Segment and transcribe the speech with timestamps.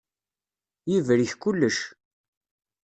[0.91, 1.77] Yebrik kullec.